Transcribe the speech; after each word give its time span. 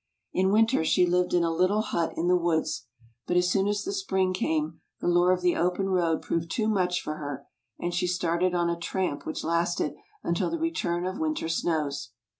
In 0.33 0.51
winter 0.51 0.83
she 0.83 1.05
lived 1.05 1.31
in 1.31 1.43
a 1.43 1.53
little 1.53 1.83
hut 1.83 2.13
in 2.17 2.27
the 2.27 2.35
woods, 2.35 2.87
but 3.27 3.37
as 3.37 3.51
soon 3.51 3.67
as 3.67 3.83
the 3.83 3.93
spring 3.93 4.33
came 4.33 4.81
the 4.99 5.07
lure 5.07 5.31
of 5.31 5.41
the 5.41 5.55
open 5.55 5.89
road 5.91 6.23
proved 6.23 6.49
too 6.49 6.67
much 6.67 6.99
for 6.99 7.17
her, 7.17 7.45
and 7.77 7.93
she 7.93 8.07
staned 8.07 8.55
on 8.55 8.67
a 8.67 8.75
tramp 8.79 9.27
which 9.27 9.43
lasted 9.43 9.93
until 10.23 10.49
the 10.49 10.57
return 10.57 11.05
of 11.05 11.19
winter 11.19 11.47
snows. 11.47 12.13